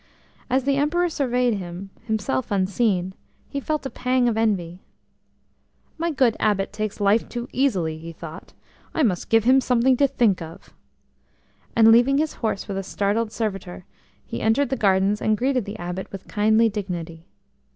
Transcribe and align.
As 0.49 0.63
the 0.63 0.77
Emperor 0.77 1.09
surveyed 1.09 1.59
him, 1.59 1.91
himself 2.05 2.49
unseen, 2.49 3.13
he 3.47 3.59
felt 3.59 3.85
a 3.85 3.89
pang 3.91 4.27
of 4.27 4.35
envy. 4.35 4.79
"My 5.99 6.09
good 6.09 6.35
Abbot 6.39 6.73
takes 6.73 6.99
life 6.99 7.29
too 7.29 7.47
easily," 7.51 7.99
he 7.99 8.11
thought; 8.11 8.53
"I 8.95 9.03
must 9.03 9.29
give 9.29 9.43
him 9.43 9.61
something 9.61 9.95
to 9.97 10.07
think 10.07 10.41
of." 10.41 10.73
And 11.75 11.91
leaving 11.91 12.17
his 12.17 12.33
horse 12.41 12.67
with 12.67 12.77
a 12.79 12.83
startled 12.83 13.31
servitor, 13.31 13.85
he 14.25 14.41
entered 14.41 14.69
the 14.69 14.75
gardens 14.75 15.21
and 15.21 15.37
greeted 15.37 15.65
the 15.65 15.77
Abbot 15.77 16.11
with 16.11 16.27
kindly 16.27 16.67
dignity. 16.67 17.27